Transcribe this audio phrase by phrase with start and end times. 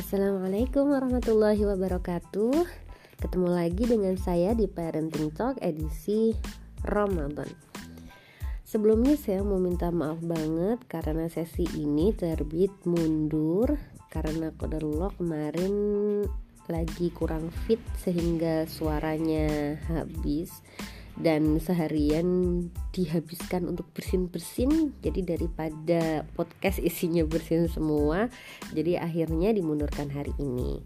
[0.00, 2.64] Assalamualaikum warahmatullahi wabarakatuh.
[3.20, 6.32] Ketemu lagi dengan saya di Parenting Talk edisi
[6.88, 7.44] Ramadan.
[8.64, 13.76] Sebelumnya saya mau minta maaf banget karena sesi ini terbit mundur
[14.08, 15.74] Karena kodarullah kemarin
[16.64, 20.64] lagi kurang fit sehingga suaranya habis
[21.18, 24.94] dan seharian dihabiskan untuk bersin-bersin.
[25.02, 28.30] Jadi daripada podcast isinya bersin semua
[28.70, 30.80] jadi akhirnya dimundurkan hari ini.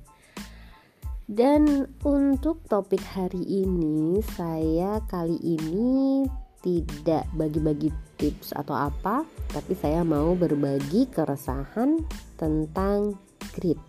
[1.25, 6.29] Dan untuk topik hari ini saya kali ini
[6.61, 12.05] tidak bagi-bagi tips atau apa tapi saya mau berbagi keresahan
[12.37, 13.17] tentang
[13.57, 13.81] grit.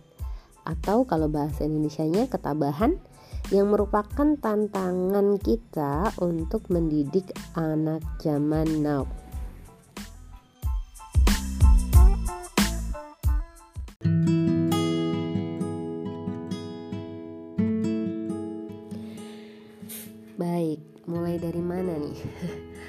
[0.66, 2.98] Atau kalau bahasa Indonesia-nya ketabahan
[3.54, 9.06] yang merupakan tantangan kita untuk mendidik anak zaman now.
[20.36, 22.18] Baik, mulai dari mana nih?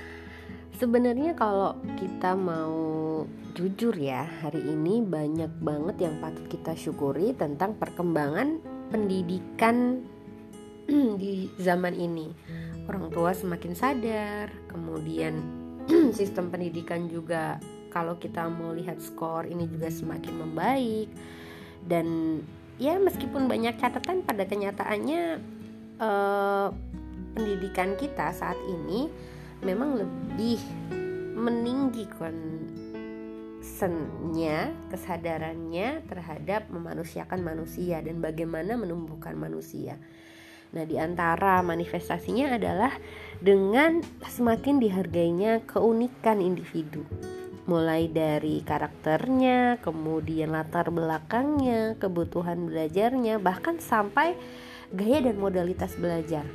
[0.81, 7.77] Sebenarnya kalau kita mau jujur ya, hari ini banyak banget yang patut kita syukuri tentang
[7.77, 10.01] perkembangan pendidikan
[11.21, 12.31] di zaman ini
[12.87, 15.39] orang tua semakin sadar kemudian
[16.17, 17.59] sistem pendidikan juga
[17.91, 21.09] kalau kita mau lihat skor ini juga semakin membaik
[21.87, 22.39] dan
[22.79, 25.21] ya meskipun banyak catatan pada kenyataannya
[25.99, 26.67] eh,
[27.37, 29.07] pendidikan kita saat ini
[29.61, 30.61] memang lebih
[31.37, 32.33] meninggikan
[33.61, 39.99] sennya, kesadarannya terhadap memanusiakan manusia dan bagaimana menumbuhkan manusia.
[40.75, 42.91] Nah, di antara manifestasinya adalah
[43.39, 47.07] dengan semakin dihargainya keunikan individu.
[47.67, 54.39] Mulai dari karakternya, kemudian latar belakangnya, kebutuhan belajarnya, bahkan sampai
[54.91, 56.47] gaya dan modalitas belajar.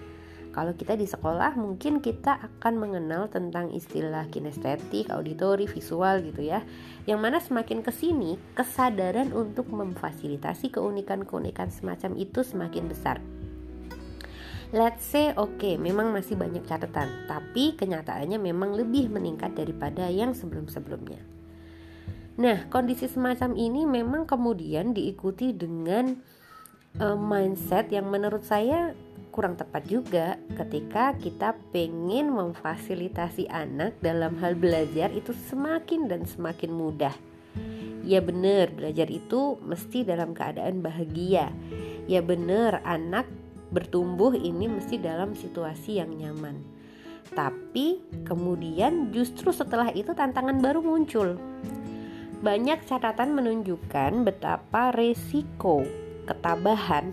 [0.53, 6.61] Kalau kita di sekolah mungkin kita akan mengenal tentang istilah kinestetik, auditori, visual gitu ya.
[7.09, 13.17] Yang mana semakin ke sini kesadaran untuk memfasilitasi keunikan-keunikan semacam itu semakin besar
[14.73, 20.33] let's say oke okay, memang masih banyak catatan tapi kenyataannya memang lebih meningkat daripada yang
[20.33, 21.21] sebelum-sebelumnya.
[22.41, 26.17] Nah kondisi semacam ini memang kemudian diikuti dengan
[26.97, 28.97] uh, mindset yang menurut saya
[29.33, 36.73] kurang tepat juga ketika kita pengen memfasilitasi anak dalam hal belajar itu semakin dan semakin
[36.73, 37.17] mudah.
[38.05, 41.53] Ya benar belajar itu mesti dalam keadaan bahagia.
[42.09, 43.29] Ya benar anak
[43.73, 46.61] bertumbuh ini mesti dalam situasi yang nyaman.
[47.33, 51.41] Tapi kemudian justru setelah itu tantangan baru muncul.
[52.45, 55.83] Banyak catatan menunjukkan betapa resiko
[56.23, 57.11] ketabahan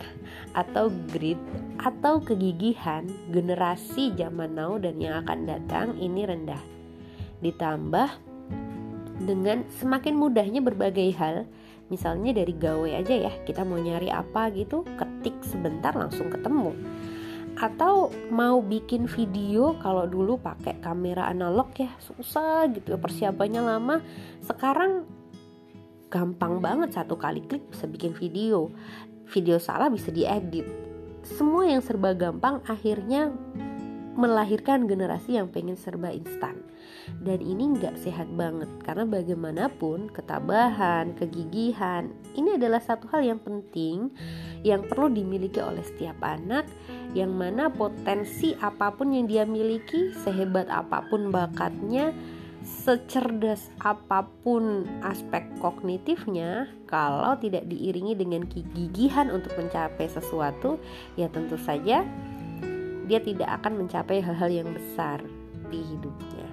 [0.53, 1.39] atau grit
[1.81, 6.61] atau kegigihan generasi zaman now dan yang akan datang ini rendah.
[7.41, 8.09] Ditambah
[9.23, 11.49] dengan semakin mudahnya berbagai hal
[11.89, 16.73] misalnya dari gawe aja ya kita mau nyari apa gitu ketik sebentar langsung ketemu.
[17.59, 23.99] Atau mau bikin video kalau dulu pakai kamera analog ya susah gitu persiapannya lama.
[24.39, 25.03] Sekarang
[26.07, 28.71] gampang banget satu kali klik bisa bikin video.
[29.29, 30.65] Video salah bisa diedit.
[31.21, 33.35] Semua yang serba gampang akhirnya
[34.19, 36.59] melahirkan generasi yang pengen serba instan.
[37.23, 44.11] Dan ini nggak sehat banget karena bagaimanapun ketabahan, kegigihan ini adalah satu hal yang penting
[44.61, 46.67] yang perlu dimiliki oleh setiap anak
[47.15, 52.13] yang mana potensi apa pun yang dia miliki sehebat apa pun bakatnya
[52.61, 60.77] secerdas apa pun aspek kognitifnya kalau tidak diiringi dengan kegigihan untuk mencapai sesuatu
[61.15, 62.03] ya tentu saja
[63.09, 65.25] dia tidak akan mencapai hal-hal yang besar
[65.73, 66.45] di hidupnya.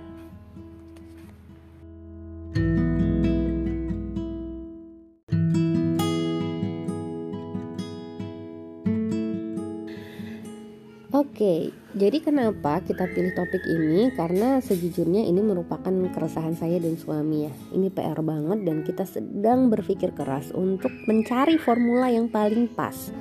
[11.17, 14.13] Oke, jadi kenapa kita pilih topik ini?
[14.13, 17.53] Karena sejujurnya ini merupakan keresahan saya dan suami ya.
[17.73, 23.13] Ini PR banget dan kita sedang berpikir keras untuk mencari formula yang paling pas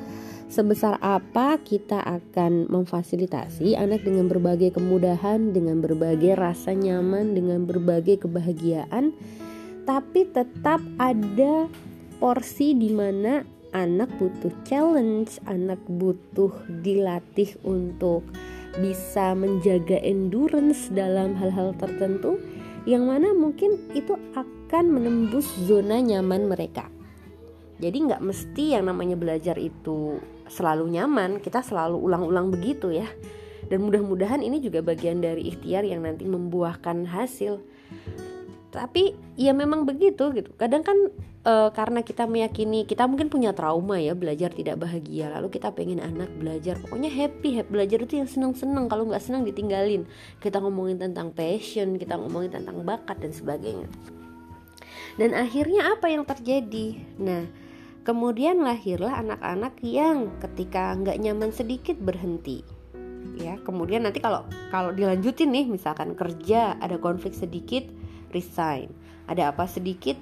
[0.56, 8.24] sebesar apa kita akan memfasilitasi anak dengan berbagai kemudahan, dengan berbagai rasa nyaman, dengan berbagai
[8.24, 9.12] kebahagiaan,
[9.84, 11.68] tapi tetap ada
[12.24, 13.44] porsi di mana
[13.76, 18.24] anak butuh challenge, anak butuh dilatih untuk
[18.80, 22.40] bisa menjaga endurance dalam hal-hal tertentu
[22.88, 26.88] yang mana mungkin itu akan menembus zona nyaman mereka.
[27.76, 30.16] jadi nggak mesti yang namanya belajar itu
[30.48, 33.08] selalu nyaman kita selalu ulang-ulang begitu ya.
[33.66, 37.58] Dan mudah-mudahan ini juga bagian dari ikhtiar yang nanti membuahkan hasil.
[38.70, 40.54] Tapi ya memang begitu gitu.
[40.54, 40.98] Kadang kan
[41.42, 45.34] e, karena kita meyakini kita mungkin punya trauma ya belajar tidak bahagia.
[45.34, 46.78] Lalu kita pengen anak belajar.
[46.78, 47.72] Pokoknya happy, happy.
[47.72, 50.06] Belajar itu yang seneng-seneng kalau nggak seneng ditinggalin.
[50.38, 53.90] Kita ngomongin tentang passion kita ngomongin tentang bakat dan sebagainya.
[55.16, 57.00] Dan akhirnya apa yang terjadi?
[57.18, 57.65] Nah
[58.06, 62.62] kemudian lahirlah anak-anak yang ketika nggak nyaman sedikit berhenti.
[63.36, 67.84] Ya kemudian nanti kalau kalau dilanjutin nih misalkan kerja ada konflik sedikit
[68.32, 68.94] resign.
[69.26, 70.16] Ada apa sedikit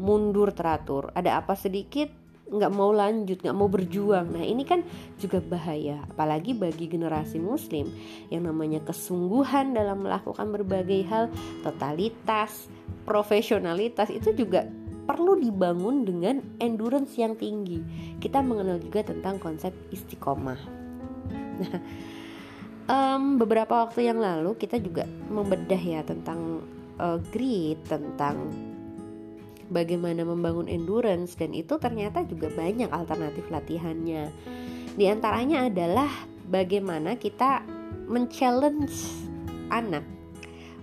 [0.00, 1.12] mundur teratur.
[1.12, 2.08] Ada apa sedikit
[2.50, 4.34] nggak mau lanjut nggak mau berjuang.
[4.34, 4.82] Nah ini kan
[5.20, 7.86] juga bahaya apalagi bagi generasi muslim
[8.32, 11.30] yang namanya kesungguhan dalam melakukan berbagai hal
[11.62, 12.66] totalitas
[13.06, 14.66] profesionalitas itu juga
[15.10, 17.82] perlu dibangun dengan endurance yang tinggi
[18.22, 20.60] kita mengenal juga tentang konsep istiqomah
[21.60, 21.76] nah
[22.90, 26.62] um, beberapa waktu yang lalu kita juga membedah ya tentang
[26.98, 28.50] uh, grit tentang
[29.70, 34.28] bagaimana membangun endurance dan itu ternyata juga banyak alternatif latihannya.
[34.98, 36.10] Di antaranya adalah
[36.50, 37.62] bagaimana kita
[38.10, 38.92] men-challenge
[39.70, 40.02] anak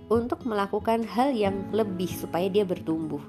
[0.08, 3.20] untuk melakukan hal yang lebih supaya dia bertumbuh.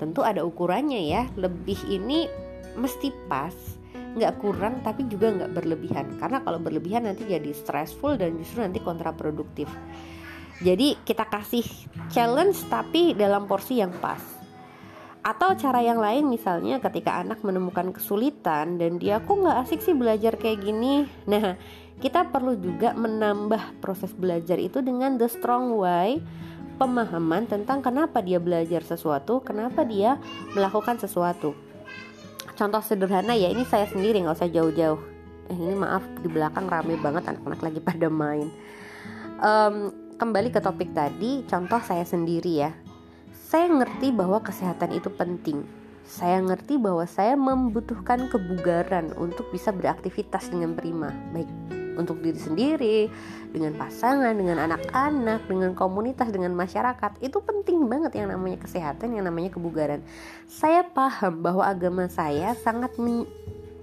[0.00, 2.24] Tentu ada ukurannya ya, lebih ini
[2.72, 3.52] mesti pas,
[4.16, 6.06] nggak kurang tapi juga nggak berlebihan.
[6.16, 9.68] Karena kalau berlebihan nanti jadi stressful dan justru nanti kontraproduktif.
[10.60, 11.64] Jadi kita kasih
[12.12, 14.20] challenge tapi dalam porsi yang pas.
[15.20, 19.92] Atau cara yang lain misalnya ketika anak menemukan kesulitan dan dia kok nggak asik sih
[19.92, 21.04] belajar kayak gini.
[21.28, 21.60] Nah
[22.00, 26.24] kita perlu juga menambah proses belajar itu dengan the strong way
[26.80, 30.16] pemahaman tentang kenapa dia belajar sesuatu, kenapa dia
[30.56, 31.52] melakukan sesuatu.
[32.56, 35.00] Contoh sederhana ya ini saya sendiri nggak usah jauh-jauh.
[35.52, 38.48] Eh ini maaf di belakang rame banget anak-anak lagi pada main.
[39.44, 42.72] Um, kembali ke topik tadi, contoh saya sendiri ya.
[43.32, 45.68] Saya ngerti bahwa kesehatan itu penting.
[46.08, 52.98] Saya ngerti bahwa saya membutuhkan kebugaran untuk bisa beraktivitas dengan prima, baik untuk diri sendiri,
[53.52, 57.20] dengan pasangan, dengan anak-anak, dengan komunitas, dengan masyarakat.
[57.20, 60.00] Itu penting banget yang namanya kesehatan, yang namanya kebugaran.
[60.48, 62.96] Saya paham bahwa agama saya sangat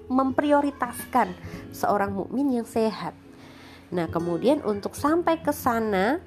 [0.09, 1.31] memprioritaskan
[1.71, 3.13] seorang mukmin yang sehat
[3.87, 6.19] Nah, kemudian untuk sampai ke sana,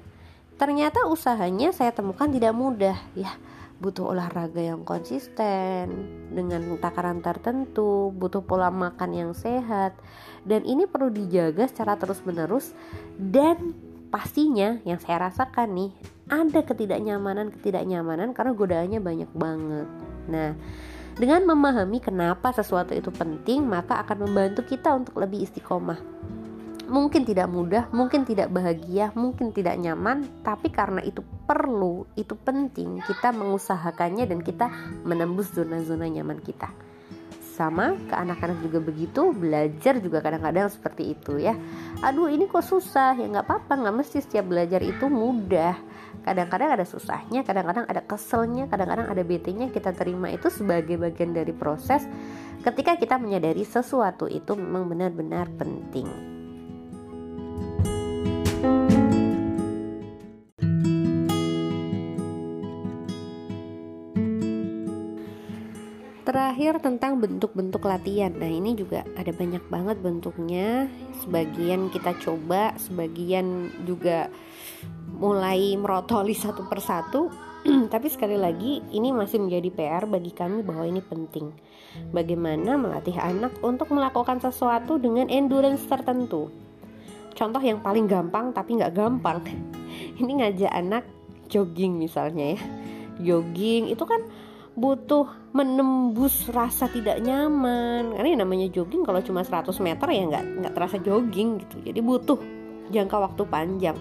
[0.57, 3.37] ternyata usahanya saya temukan tidak mudah, ya.
[3.81, 5.89] Butuh olahraga yang konsisten
[6.29, 9.97] dengan takaran tertentu, butuh pola makan yang sehat,
[10.45, 12.77] dan ini perlu dijaga secara terus-menerus.
[13.17, 13.73] Dan
[14.13, 15.91] pastinya, yang saya rasakan nih,
[16.29, 19.89] ada ketidaknyamanan-ketidaknyamanan karena godaannya banyak banget.
[20.29, 20.53] Nah,
[21.17, 25.99] dengan memahami kenapa sesuatu itu penting, maka akan membantu kita untuk lebih istiqomah
[26.91, 33.03] mungkin tidak mudah, mungkin tidak bahagia, mungkin tidak nyaman, tapi karena itu perlu, itu penting,
[33.03, 34.71] kita mengusahakannya dan kita
[35.03, 36.71] menembus zona-zona nyaman kita.
[37.51, 41.51] Sama ke anak-anak juga begitu, belajar juga kadang-kadang seperti itu ya.
[41.99, 45.75] Aduh ini kok susah ya nggak apa-apa, nggak mesti setiap belajar itu mudah.
[46.23, 51.51] Kadang-kadang ada susahnya, kadang-kadang ada keselnya, kadang-kadang ada BT-nya kita terima itu sebagai bagian dari
[51.51, 52.07] proses
[52.63, 56.30] ketika kita menyadari sesuatu itu memang benar-benar penting.
[66.61, 68.29] Terakhir tentang bentuk-bentuk latihan.
[68.37, 70.85] Nah, ini juga ada banyak banget bentuknya.
[71.25, 74.29] Sebagian kita coba, sebagian juga
[75.09, 77.33] mulai merotoli satu persatu.
[77.97, 81.49] Tapi sekali lagi, ini masih menjadi PR bagi kami bahwa ini penting.
[82.13, 86.53] Bagaimana melatih anak untuk melakukan sesuatu dengan endurance tertentu.
[87.33, 89.41] Contoh yang paling gampang tapi nggak gampang.
[90.21, 91.09] Ini ngajak anak
[91.49, 92.61] jogging misalnya ya.
[93.17, 94.21] Jogging itu kan
[94.81, 98.17] butuh menembus rasa tidak nyaman.
[98.17, 101.77] Karena yang namanya jogging kalau cuma 100 meter ya nggak nggak terasa jogging gitu.
[101.85, 102.39] Jadi butuh
[102.89, 103.97] jangka waktu panjang.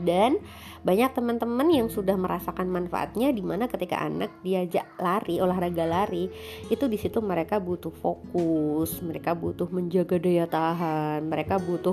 [0.00, 0.40] Dan
[0.80, 6.32] banyak teman-teman yang sudah merasakan manfaatnya di mana ketika anak diajak lari olahraga lari
[6.72, 11.92] itu di situ mereka butuh fokus mereka butuh menjaga daya tahan mereka butuh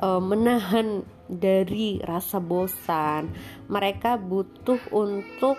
[0.00, 3.30] uh, menahan dari rasa bosan.
[3.68, 5.58] Mereka butuh untuk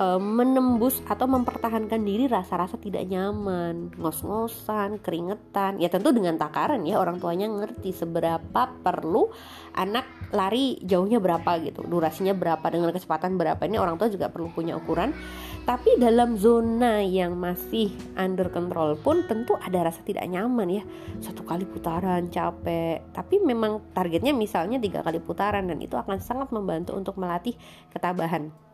[0.00, 5.76] e, menembus atau mempertahankan diri rasa-rasa tidak nyaman, ngos-ngosan, keringetan.
[5.76, 9.28] Ya tentu dengan takaran ya orang tuanya ngerti seberapa perlu
[9.76, 13.60] anak lari jauhnya berapa gitu durasinya berapa dengan kecepatan berapa.
[13.60, 15.12] Ini orang tua juga perlu punya ukuran.
[15.60, 20.82] Tapi dalam zona yang masih under control pun tentu ada rasa tidak nyaman ya.
[21.20, 23.04] Satu kali putaran capek.
[23.12, 27.54] Tapi memang targetnya misalnya tiga kali putaran dan itu akan sangat membantu untuk melatih
[27.92, 28.69] ketabahan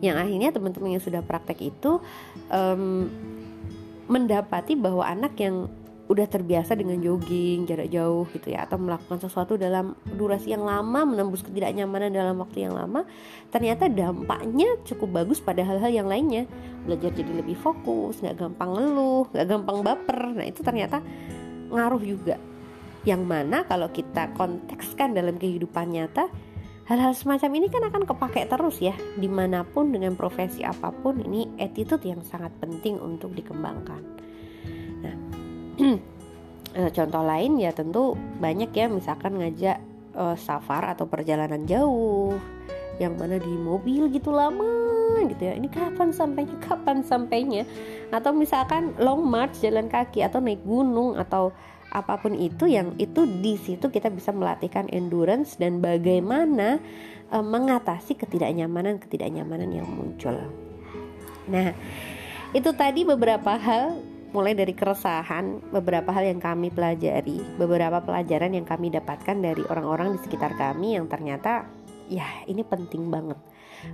[0.00, 2.00] yang akhirnya teman-teman yang sudah praktek itu
[2.48, 3.08] um,
[4.10, 5.70] mendapati bahwa anak yang
[6.10, 11.06] udah terbiasa dengan jogging jarak jauh gitu ya atau melakukan sesuatu dalam durasi yang lama
[11.06, 13.06] menembus ketidaknyamanan dalam waktu yang lama
[13.54, 16.50] ternyata dampaknya cukup bagus pada hal-hal yang lainnya.
[16.82, 20.20] Belajar jadi lebih fokus nggak gampang ngeluh nggak gampang baper.
[20.34, 20.98] Nah itu ternyata
[21.70, 22.34] ngaruh juga.
[23.06, 26.26] Yang mana kalau kita kontekskan dalam kehidupan nyata
[26.90, 28.98] hal-hal semacam ini kan akan kepake terus ya.
[29.14, 34.02] Di mana pun dengan profesi apa pun ini attitude yang sangat penting untuk dikembangkan.
[35.06, 35.16] Nah
[36.70, 39.82] Eh, contoh lain ya tentu banyak ya misalkan ngajak
[40.14, 42.38] uh, safar atau perjalanan jauh.
[43.02, 44.79] Yang mana di mobil gitu lama
[45.28, 45.54] gitu ya.
[45.56, 47.62] Ini kapan sampainya kapan sampainya?
[48.14, 51.54] Atau misalkan long march jalan kaki atau naik gunung atau
[51.90, 56.78] apa pun itu yang itu di situ kita bisa melatihkan endurance dan bagaimana
[57.34, 60.38] uh, mengatasi ketidaknyamanan ketidaknyamanan yang muncul.
[61.50, 61.74] Nah
[62.54, 63.98] itu tadi beberapa hal
[64.30, 70.14] mulai dari keresahan, beberapa hal yang kami pelajari, beberapa pelajaran yang kami dapatkan dari orang-orang
[70.14, 71.66] di sekitar kami yang ternyata
[72.06, 73.38] ya ini penting banget.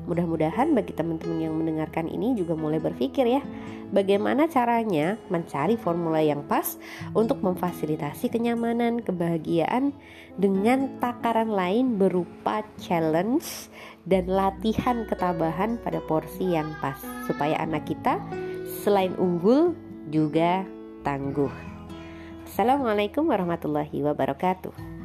[0.07, 3.43] Mudah-mudahan bagi teman-teman yang mendengarkan ini juga mulai berpikir ya,
[3.91, 6.79] bagaimana caranya mencari formula yang pas
[7.15, 9.95] untuk memfasilitasi kenyamanan, kebahagiaan
[10.39, 13.71] dengan takaran lain berupa challenge
[14.07, 18.23] dan latihan ketabahan pada porsi yang pas supaya anak kita
[18.83, 19.75] selain unggul
[20.15, 20.63] juga
[21.03, 21.51] tangguh.
[22.47, 24.96] Assalamualaikum warahmatullahi wabarakatuh.